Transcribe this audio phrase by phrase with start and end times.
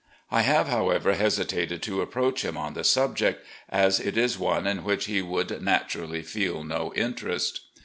[0.31, 4.83] I have, however, hesitated to approach him on the subject, as it is one in
[4.83, 7.59] which he would nattirally feel no interest."